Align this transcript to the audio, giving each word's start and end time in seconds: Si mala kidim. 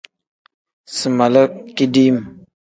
Si 0.95 1.07
mala 1.17 1.41
kidim. 1.75 2.15